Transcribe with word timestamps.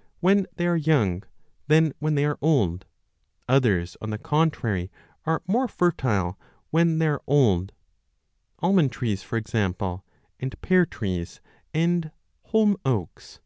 G 0.00 0.02
2 0.02 0.06
8 0.08 0.12
2 0.12 0.12
i 0.12 0.14
b 0.14 0.16
DE 0.16 0.34
PLANTIS 0.34 0.56
they 0.56 0.66
are 0.66 0.76
young 0.78 1.22
than 1.68 1.92
when 1.98 2.14
they 2.14 2.24
are 2.24 2.38
old; 2.40 2.86
others, 3.46 3.98
on 4.00 4.08
the 4.08 4.16
contrary, 4.16 4.90
are 5.26 5.42
more 5.46 5.68
fertile 5.68 6.38
when 6.70 6.98
they 7.00 7.06
are 7.06 7.20
old, 7.26 7.72
almond 8.60 8.92
trees, 8.92 9.20
20 9.20 9.28
for 9.28 9.36
example, 9.36 10.06
and 10.40 10.58
pear 10.62 10.86
trees 10.86 11.42
and 11.74 12.12
holm 12.44 12.78
oaks. 12.82 13.40